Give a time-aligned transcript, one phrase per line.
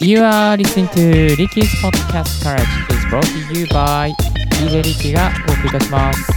[0.00, 4.12] You are listening to Ricky's Podcast Courage is brought to you by
[4.50, 6.32] DJ Ricky がお送りいたします。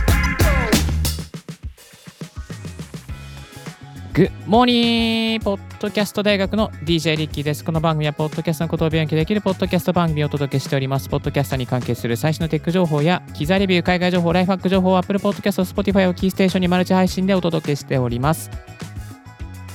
[4.14, 5.42] Good morning!
[5.42, 7.64] ポッドキャスト大学の DJ リッキーです。
[7.64, 11.08] この番組はポッドキャストのことを勉強できるポッドキャスト番組をお届けしております。
[11.08, 18.52] ポッドキャストに関係する最新のテック情報や機材レビュー、海外情報、ライフハック情報 Apple Podcast、Spotify をキーステーションにマルチ配信でお届けしております。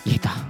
[0.05, 0.46] 言えた。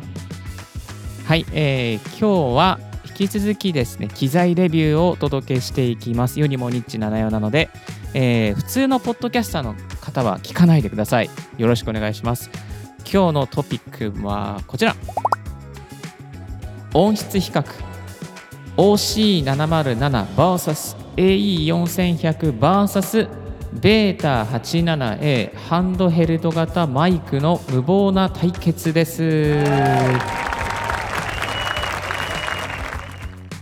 [1.27, 6.39] はい、えー、今日は引き続きですね、機材レビューをお届けしていきます。
[6.39, 7.69] 世にもニッチな内容なので、
[8.15, 11.31] えー普通のポッドキャスターの方は聞かないでください。
[11.59, 12.49] よろしくお願いします。
[13.01, 14.95] 今日のトピックはこちら。
[16.95, 17.65] 音質比較
[18.77, 23.29] OC707vs AE4100vs
[23.81, 29.65] ベータ 87A ハンドヘルド型マイクの無謀な対決です。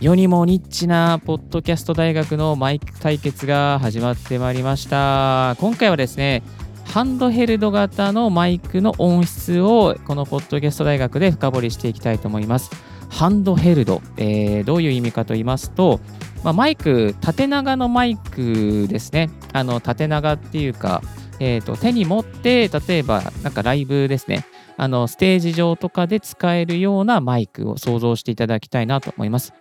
[0.01, 5.55] 世にもニッチなポッドキャスト大学のマイク対決が始まってまいりました。
[5.59, 6.43] 今回はですね、
[6.83, 12.71] ハンドヘルド型のマイクの音質をこのポッドキャスト大学で深掘りしていきたいと思います。
[13.09, 16.01] ハンドヘルド、えーどういう意味かと言いますと、
[16.43, 19.29] まあ、マイク、縦長のマイクですね。
[19.53, 21.01] あの縦長っていうか、
[21.39, 24.45] えーと手に持って、例えばなんかライブですね。
[24.77, 29.53] あのステージ上とかで使えるようなマイクを想像していただきたいなと思います。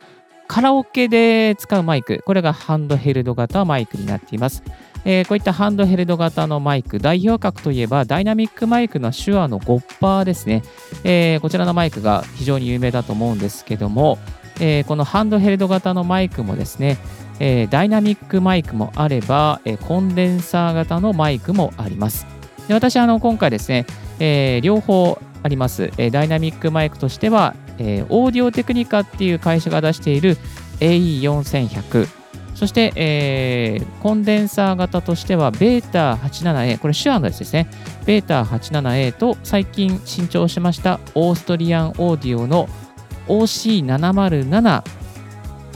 [0.46, 4.62] カラオケで使うマイク、これがハンドヘルド型マイクになっています。
[5.06, 10.62] えーこういったハンドヘルド型のマイク、代表格といえばダイナミックマイクの手話のゴッパーですね。
[11.04, 14.18] えーこちらのマイクが非常に有名だと思うんですけども、
[14.60, 16.98] えーこのハンドヘルド型のマイクもですね、
[17.38, 22.26] えーダイナミックマイクもあれば、えーコンデンサー型のマイクもあります。
[22.68, 23.84] で私あの今回ですね、
[24.20, 30.36] えー両方あります、えーダイナミックマイクとしては、えーオーディオテクニカっていう会社が出している
[30.80, 32.08] AE4100
[32.54, 37.68] そして、えーコンデンサー型としてはベータ 87A これ手話のやつですね。
[38.04, 42.68] ベータ 87A と最近新調しましたオーストリアンオーディオの
[43.28, 44.84] OC707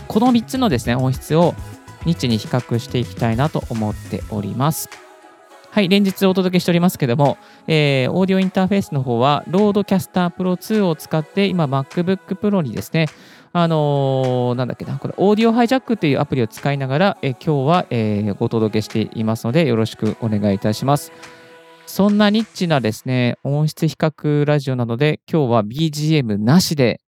[0.06, 1.55] この3つのですね音質を
[2.05, 5.08] ニッチに比較していきたいなと思っております。
[5.78, 13.06] はい、連日お届けしておりますけども、えーオーディオインターフェースの方は、ロードキャスター Pro 2を使って、今、MacBook Pro にですね、
[13.53, 21.12] あのーなんだっけな、これ、オーディオハイジャックというアプリを使いながら、えー今日は、えーご届けしていますので、よろしくお願いいたします。
[21.87, 27.00] そんなニッチなですね、音質比較ラジオなので、今日は BGM なしで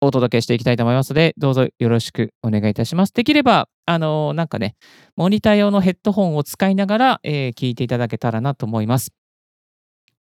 [0.00, 3.12] お届けしていきたいと思いますので、どうぞよろしくお願いいたします。
[3.12, 4.76] できれば、あのーなんかね、
[5.16, 9.12] モニター用のヘッドホンを使いながら、えー聞いていただけたらなと思います。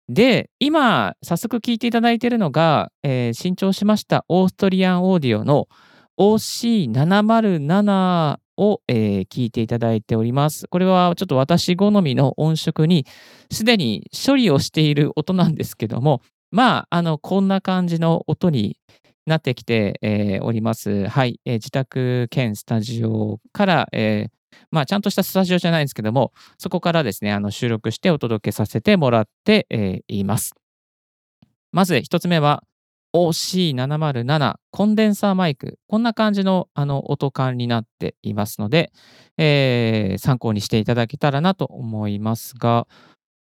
[0.08, 5.68] で、今、早速聞いていただいているのが、えー新調しましたオーストリアンオーディオの
[6.20, 10.68] OC707 を、えー聞いていただいております。
[10.68, 13.06] これはちょっと私好みの音色に
[13.50, 18.76] すでに処理をしている音なんですけども、まあ、あの、こんな感じの音に
[19.26, 21.08] なってきて、えーおります。
[21.08, 24.30] はい、えー自宅兼スタジオから、えー
[24.70, 30.54] まあ、ちゃんとしたスタジオじゃないんですけども、そこからですね、あの収録してお届けさせてもらって、えいます。
[31.72, 32.62] まず一つ目は
[33.14, 35.78] OC707 コンデンサーマイク。
[35.88, 38.92] こんな感じのあの音感になっていますので、
[39.38, 42.86] えー参考にしていただけたらなと思いますが、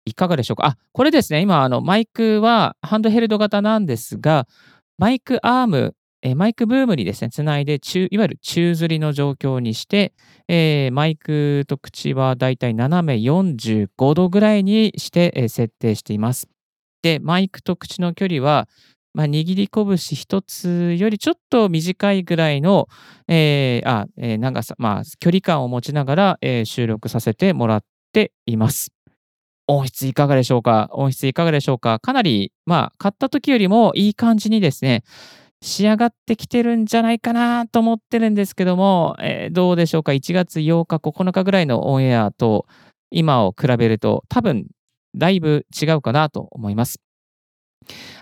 [0.05, 0.65] いかがでしょうか？
[0.67, 4.47] あ、これですね、今、あのマイクはハンドヘルド型なんですが、
[4.97, 10.13] マイクアーム、えマイクブームにですね、つないで中、いわゆる宙吊りの状況にして、
[10.47, 16.47] えーマイクと口はだいたい斜め45度ぐらいにして、えー設定しています。
[17.03, 18.69] で、マイクと口の距離は、
[19.13, 22.87] まあ、握り拳一つよりちょっと短いぐらいの、
[23.27, 28.94] えーあえ長さ、まあ、距離感を持ちながら、え収録させてもらっています。
[29.67, 30.89] 音質いかがでしょうか？
[30.91, 31.99] 音質いかがでしょうか？
[31.99, 35.03] かなり、まあ、買った時よりもいい感じにですね、
[35.61, 42.67] 仕上がってきてるんじゃないかなと思ってるんですけども、えーどうでしょうか ?1 月8日、9日ぐらいのオンエアと
[43.09, 44.67] 今を比べると多分
[45.15, 47.01] だいぶ違うかなと思います。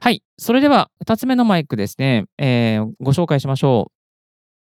[0.01, 0.23] はい。
[0.37, 3.93] それでは2つ目のマイクですね、えーご紹介しましょう。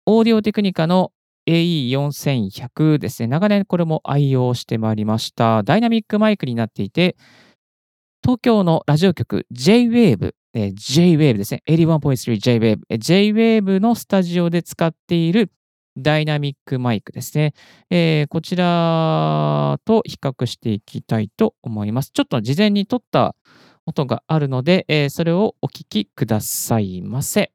[0.07, 1.13] オーディオテクニカの
[1.47, 3.27] AE4100 ですね。
[3.27, 5.63] 長年これも愛用してまいりました。
[5.63, 7.17] ダイナミックマイクになっていて、
[8.23, 11.63] 東京のラジオ局 J-Wave、えー J-Wave ですね。
[11.67, 12.99] 81.3 J-Wave。
[12.99, 15.51] J-Wave のスタジオで使っている
[15.97, 17.55] ダイナミックマイクですね。
[17.91, 22.11] えーこちらと比較していきたいと思います。
[22.13, 23.35] ちょっと事前に撮った
[23.87, 27.53] 音があるので、えー、それをお聞きくださいませ。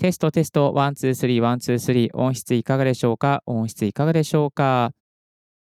[0.00, 3.42] テストテスト、 one、two、three、one、two、three、音質いかがでしょうか？
[3.44, 4.92] 音質いかがでしょうか？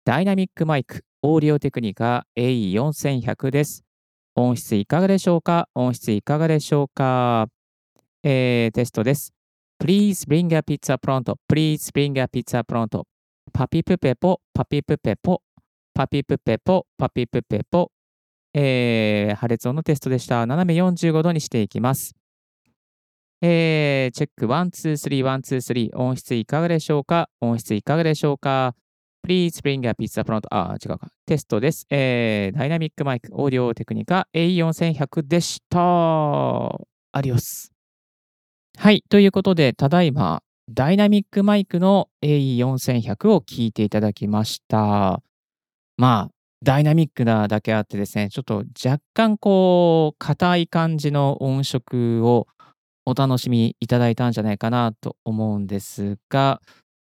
[0.05, 3.83] ダイナミックマイク、オーディオテクニカ AE4100 です。
[4.35, 5.67] 音質いかがでしょうか？
[5.75, 7.47] 音質いかがでしょうか？
[8.23, 9.33] えー、テストです。
[9.83, 13.03] Please bring a pizza pronto.Please bring a pizza pronto.
[13.51, 15.41] パピプペポ、パピプペポ、
[15.93, 17.91] パピプペポ、パピプペポ。
[18.53, 20.45] えー、破裂音のテストでした。
[20.45, 22.15] 斜め45度にしていきます。
[23.45, 23.53] えー、
[24.11, 25.97] check、one、two、three、one、two、three。
[25.97, 27.29] 音質いかがでしょうか？
[27.41, 28.75] 音質いかがでしょうか
[29.27, 30.47] ？Please bring a pizza pronto.
[30.51, 31.07] あ、違うか。
[31.25, 31.85] テストです。
[31.89, 35.79] えー、ダイナミックマイク、オーディオテクニカ A4100 でした。
[35.79, 37.71] adiós。
[38.77, 39.03] はい。
[39.09, 45.21] ということで、ただいま、ダイナミックマイクの AE4100 を聞いていただきました。
[45.97, 46.33] まあ、
[46.63, 52.47] ダイナミックなだけあってですね、ちょっと若干こう、硬い感じの音色を
[53.05, 56.61] お楽しみいただいたんじゃないかなと思うんですが、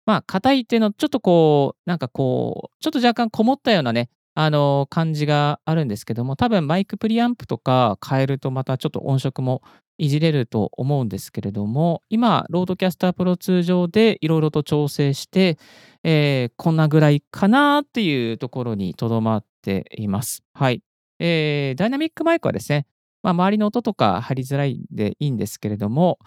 [0.06, 9.62] まあ、硬いっていうのはちょっとこう、なんかこう、ちょっと若干こもったようなね、あの、感じがあるんですけども、多分マイクプリアンプとか変えるとまたちょっと音色も
[9.98, 15.58] いじれると思うんですけれども、今、ロードキャスタープロ通常でいろいろと調整して、
[16.04, 20.44] えー、こんなぐらいかなっていうところにとどまっています。
[20.54, 20.82] はい。
[21.20, 22.88] えー、ダイナミックマイクはですね、
[23.24, 26.20] まあ、周りの音とか入りづらいんでいいんですけれども、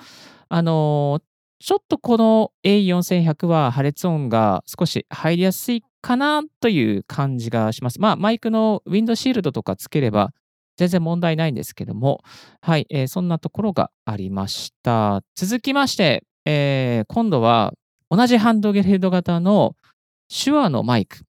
[0.49, 1.21] あの、
[1.59, 8.01] ちょっとこの A4100 は破裂音が少し入りやすいかなという感じがします。
[8.01, 10.33] まあ、マイクのウィンドシールドとかつければ
[10.77, 12.23] 全然問題ないんですけども、
[12.61, 15.23] はい、えー、そんなところがありました。
[15.35, 17.73] 続きまして、えー、今度は
[18.11, 19.75] 同じハンドゲヘッド型の
[20.29, 21.21] 手話のマイク、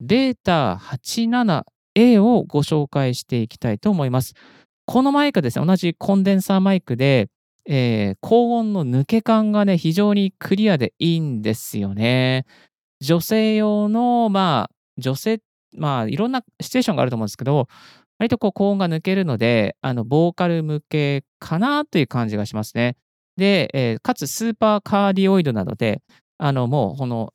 [0.00, 4.34] ベータ 87A をご紹介していきたいと思います。
[4.90, 7.28] このマイクですね、同じコンデンサーマイクで、
[7.64, 12.44] えー、高音の抜け感がね、非常にクリアでいいんですよね。
[13.00, 15.38] 女性用の、まあ、女性、
[15.76, 17.68] まあ、いろんなシチュエーションがあると思うんですけど、
[18.18, 22.96] 割とこう高音が抜けるので、あの、ボーカル向けかなという感じがしますね。
[23.36, 26.02] で、えー、かつスーパーカーディオイドなので、
[26.36, 27.32] あの、もうこの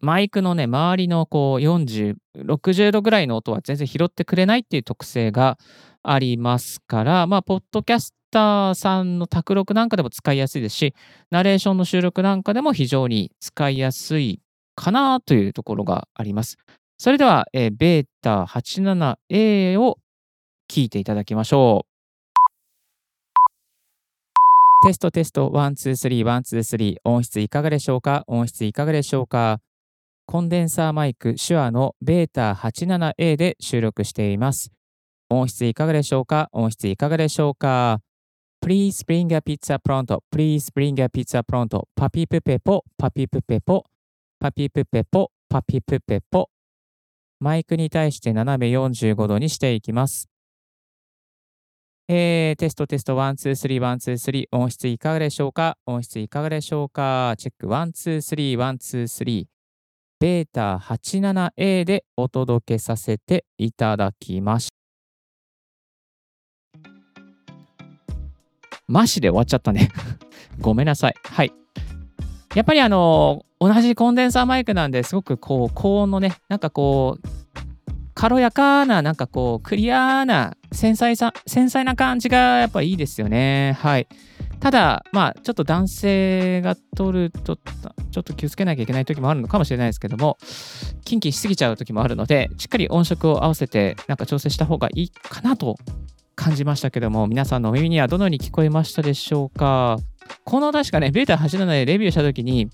[0.00, 5.58] マイクのね、周りのこう40、60度ぐらいの音は全然拾ってくれないっていう特性が
[6.02, 10.94] ありますから、まあ、ポッドキャスターさんの卓録なんかでも使いやすいですし、
[11.30, 14.40] ナレーションの収録なんかでも非常に使いやすい
[14.74, 16.56] かなというところがあります。
[16.96, 19.98] それでは、えー、ベータ 87A を
[20.70, 21.90] 聞いていただきましょう。
[24.86, 26.96] テストテスト、 one、two、three、one、two、three。
[27.04, 28.24] 音質いかがでしょうか？
[28.26, 29.60] 音質いかがでしょうか？
[30.30, 34.70] コンデンサーマイク、 Shure のベータ 87A で収録しています。
[35.28, 36.48] 音質いかがでしょうか？
[36.52, 38.00] 音質いかがでしょうか
[38.64, 41.88] ？Please bring a pizza pronto.Please bring a pizza pronto.
[41.96, 43.82] パピプペポ、パピプペポ、
[44.38, 46.48] パピプペポ、パピプペポ。
[47.40, 50.28] マイクに対して斜め45度にしていきます。
[52.06, 54.56] えー、テストテスト、 one、two、three、one、two、three。
[54.56, 55.76] 音質いかがでしょうか？
[55.86, 57.34] 音質いかがでしょうか？
[57.36, 59.59] check、one、two、three、one、two、three。
[60.20, 64.74] ベータ 87A でお届けさせていただきました。
[68.86, 69.88] マシで終わっちゃったね
[70.60, 71.14] ごめんなさい。
[71.24, 71.52] はい。
[72.54, 77.28] やっぱりあの同じコンデンサーマイクなんですごくこう高音のねなんかこう
[78.12, 84.06] 軽やかななんかこうクリアな繊細さ繊細な感じがやっぱいいですよねはい
[84.60, 90.36] ただまあちょっと男性が取るとちょっと気をつけなきゃいけない時もあるのかもしれないですけども
[91.04, 95.76] キンキンしすぎちゃう時もあるのでしっかり音色を合わせてなんか調整した方がいいかなと
[96.36, 99.98] 感じましたけども皆さんのお耳にはどのように聞こえましたでしょうか？
[100.44, 102.70] この確かね、ベータ87でレビューしたときに、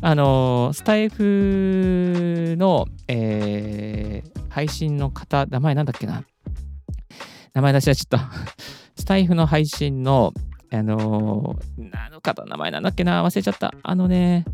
[0.00, 6.22] あのスタイフの、えー、配信の方、名前なんだっけな？
[7.52, 8.18] 名前出しはちょっと。
[8.96, 10.32] スタイフの配信の、
[10.72, 11.56] あの
[11.92, 13.74] あの方の、名前なんだっけな忘れちゃった。
[13.82, 14.44] あのね、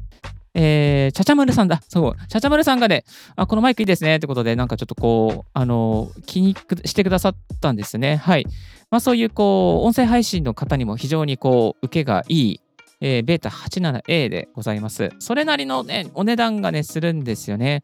[0.54, 1.82] えー、ちゃちゃまるさんだ。
[1.88, 2.16] そう。
[2.28, 3.04] ちゃちゃまるさんがね、
[3.36, 6.56] あ、このマイクいいですねってことで、なんかちょっとこう、あの気に
[6.86, 8.16] してくださったんですね。
[8.16, 8.46] はい。
[8.90, 12.60] まあ、そういうこう音声配信の方にも非常にこう受けがいい、
[13.08, 15.10] えー、ベータ 87A でございます。
[15.20, 17.82] それなりのね、お値段がね、するんですよね。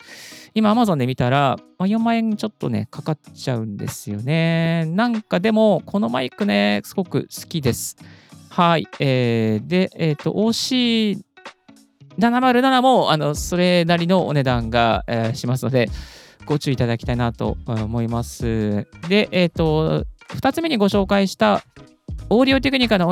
[0.53, 4.85] 今 Amazon で見たら、まあ、4万円ちょっとね、かかっちゃうんですよね。
[4.87, 7.97] なんかでも、このマイクね、すごく好きです。
[8.51, 8.89] はい。
[8.99, 15.89] えー、で、えっ、ー、と、OC707 も、あの、それなりのお値段が、えー、しますので、
[16.47, 18.89] ご注意いただきたいなと思います。
[19.09, 21.63] で、えっ、ー、と、2つ目にご紹介した
[22.29, 23.07] オーディオテクニカの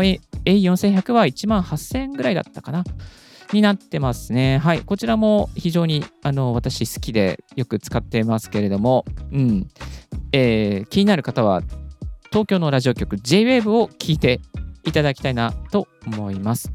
[0.45, 2.85] A4100 は1万8000円ぐらいだったかな。
[3.53, 4.59] になってますね。
[4.59, 4.83] はい。
[4.83, 9.69] こちらも非常にあの私好きでよく使ってますけれども、うん。
[10.33, 11.63] えー、気になる方は
[12.31, 14.41] 東京のラジオ局 JWAVE を聞いて
[14.85, 16.71] いただきたいなと思います。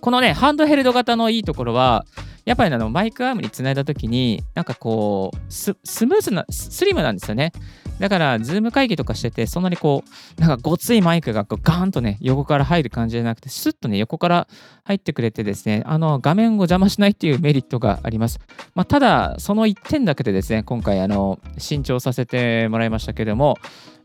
[0.00, 2.06] このね、ハンドヘルド型のいいところは、
[2.46, 7.52] やっぱりあのマイクアームにつないだときに、なんかこうス、スムーズな、スリムなんですよね。
[7.98, 10.04] だから、ズーム会議とかしてて、そんなにこ
[10.38, 14.48] う、なんかごついマイクがこうガーンとね、横から入る感じじゃなくて、スッとね、横から
[14.84, 18.38] 入ってくれてですね、あの、画面を邪魔しないっていうメリットがあります。
[18.74, 23.56] まあ、ただ、その1点だけでですね、今回、あの、新調させてもらいましたけども、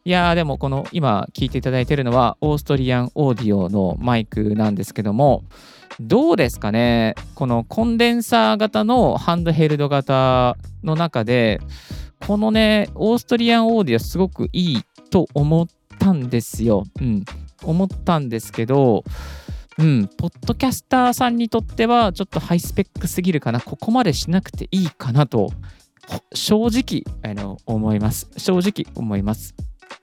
[0.03, 5.43] いやーでもこの今聞いていただいているのはオーストリアンオーディオのマイクなんですけども
[5.99, 7.15] どうですかね？
[7.35, 11.59] このコンデンサー型のハンドヘルド型の中で
[12.25, 15.67] このねオーストリアンオーディオすごくいいと思っ
[15.99, 16.85] たんですよ。
[16.99, 17.23] うん。
[17.63, 19.03] 思ったんですけど
[19.77, 25.51] うん、ポッドキャスターさんにとってはちょっとハイスペックすぎるかな、ここまでしなくていいかなと、
[26.33, 28.29] 正直あの思います。
[28.37, 29.55] 正直思います。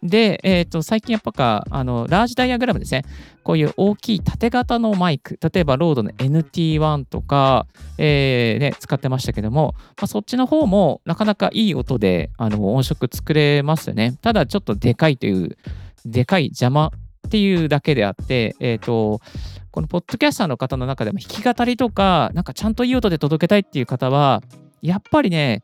[0.03, 3.05] で、えーと、最近やっぱかあのラージダイアグラムですね。
[3.43, 14.17] こういう大きい縦型のマイク、例えばロードの NT1 とか、えーね、使ってましたけども、まあ、そっちの方もなかなかいい音であの音色作れますよね。
[14.23, 15.57] ただちょっとでかいという、
[16.05, 16.93] でかい邪魔
[17.27, 19.21] っていうだけであって、えっ、ー、と、
[19.71, 24.43] このポッドキャスターの方の中でも弾き語りとか、なんかちゃんといい音で届けたいっていう方は、
[24.81, 25.63] やっぱりね、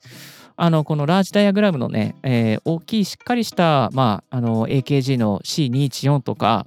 [0.56, 6.66] あの、このラージダイアグラムのね、えー、大きいしっかりした、まあ、の、AKG の C214 とか、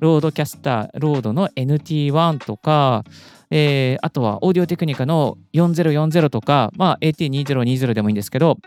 [0.00, 3.04] ロードキャスター、ロードの NT1 とか、
[3.50, 8.58] えー、あとはオーディオテクニカの4040とか、まあ、AT2020 でもいいんですけど、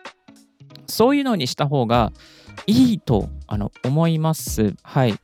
[0.87, 2.11] そういうのにした方が
[2.65, 4.73] いいとあの思います。
[4.83, 5.15] はい。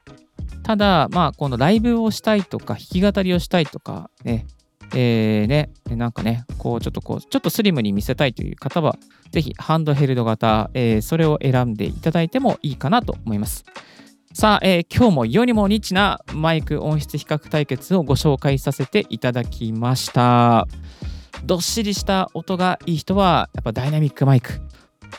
[0.64, 4.46] ただ、まあ、このライブをしたいとか、弾き語りをしたいとか、ね、
[4.96, 8.98] えー、ね、なんかね、こう、ちょっとこう、ちょっとスリムに見せたいという方は、
[9.32, 13.66] ぜひハンドヘルド型、えー、それを選んでいただいてもいいかなと思います。
[14.34, 20.68] さあ、えー、今日も世にもニッチなマイク音質比較対決をご紹介させていただきました。
[21.46, 24.62] どっしりした音がいい人は、やっぱダイナミックマイク、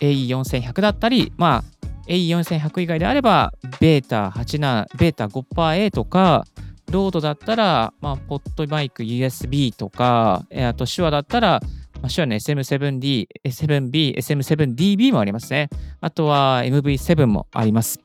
[0.01, 1.65] AE4100 だったり、まあ、
[2.09, 6.45] AE4100 以外であれば、ベータ87、ベータ 58A とか、
[6.91, 11.61] ロードだったら、まあ、ポッドマイク USB とか、えあとシュアだったら、
[12.03, 15.71] まあ、手話の SM7D、S7B、SM7DB もありますね。
[16.01, 18.01] あとは MV7 もあります。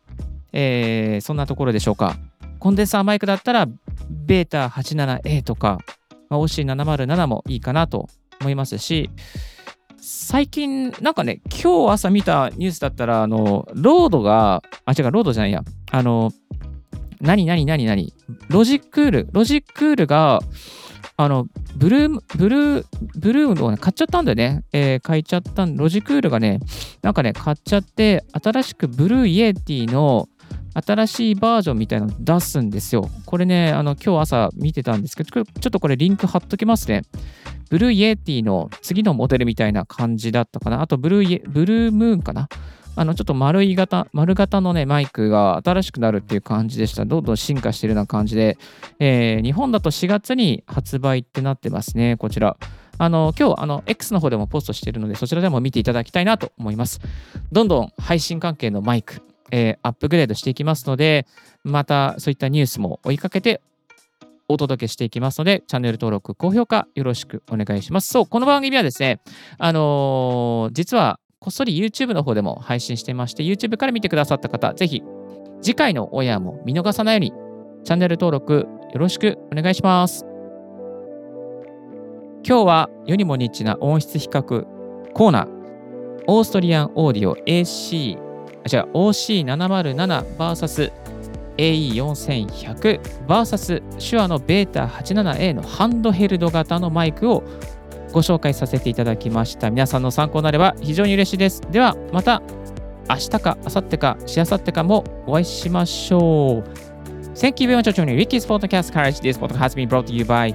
[0.53, 2.17] えー、そんなところでしょうか。
[2.59, 3.67] コンデンサーマイクだったら、
[4.09, 5.79] ベータ 87A とか、
[6.29, 8.07] まあ、OC707 もいいかなと
[8.41, 9.09] 思いますし、
[10.01, 16.31] 最近、なんかね、今日朝見たニュースだったら、あの、ロードが、あ、違う、ロードじゃないや、あの、
[17.21, 18.13] 何何何何？
[18.49, 20.39] ロジックール、ロジックールが、
[21.17, 22.85] あの、ブルー、ブルー、
[23.15, 24.63] ブルーを、ね、買っちゃったんだよね。
[24.71, 26.59] えー、買いちゃったロジクールがね、
[27.01, 30.29] なんかね、買っちゃって、新しくブルーイエティの
[30.73, 33.09] 新しいバージョンみたいなの出すんですよ。
[33.25, 37.01] これね、あの、今日朝見てたんですけど、ちょっとこれリンク貼っときますね。
[37.69, 40.81] ブルーイエティの次のモデルみたいな感じだったかな。
[40.81, 42.47] あとブルーイエ、ブルームーンかな。
[42.99, 47.05] あの、ちょっと丸い型、丸型のね、マイクが新しくなるっていう感じでした。
[47.05, 48.57] どんどん進化してるような感じで、
[48.99, 52.57] えー、日本だと4月に発売ってなってますね、こちら。
[52.97, 56.99] あの、今日、あの、X の方でもポストしてるので、そちらでも見ていただきたいなと思います。
[57.53, 61.25] どんどん配信関係のマイク、えー、アップグレードしていきますので、
[61.63, 63.61] またそういったニュースも追いかけて
[64.49, 68.09] お届けしていきますので、チャンネル登録、高評価よろしくお願いします。
[68.09, 69.21] そう、この番組はですね、
[69.57, 75.01] あのー、実はこっそり YouTube の方でも配信してまして、YouTube から見てくださった方、ぜひ
[75.61, 77.31] 次回のオンエアも見逃さないように、
[77.85, 80.25] チャンネル登録よろしくお願いします。
[82.45, 84.65] 今日は世にもニッチな音質比較
[85.13, 85.49] コーナー、
[86.27, 88.19] オーストリアンオーディオ AC、あ、
[88.77, 90.91] 違う、OC707vs
[91.57, 97.45] AE4100vs 手話のベータ 87A のハンドヘルド型のマイクを
[98.11, 99.69] ご紹介させていただきました。
[99.69, 101.61] 皆さんの参考になれば非常に嬉しいです。
[101.71, 102.41] ではまた
[103.09, 106.89] 明日か明後日かしあさってかもお会いしましょう。
[107.33, 109.21] Thank you very much for joining Ricky's Podcast Courage.
[109.21, 110.53] This podcast has been brought to you by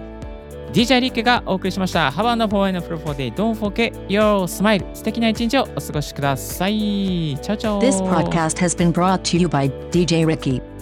[0.72, 2.10] DJ リックがお送りしました。
[2.10, 3.32] Have a wonderful and fruitful day.
[3.32, 4.84] Don't forget your smile.
[4.94, 7.38] 素敵な一日をお過ごしください。
[7.40, 10.73] チャオチャオ This podcast has been brought to you by DJ Ricky.